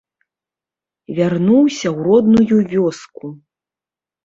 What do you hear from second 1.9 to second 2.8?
ў родную